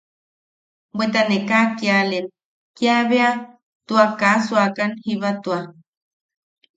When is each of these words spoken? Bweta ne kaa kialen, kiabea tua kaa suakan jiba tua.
Bweta 0.95 1.21
ne 1.29 1.37
kaa 1.49 1.65
kialen, 1.77 2.25
kiabea 2.77 3.29
tua 3.87 4.05
kaa 4.19 4.37
suakan 4.47 4.91
jiba 5.03 5.29
tua. 5.43 5.59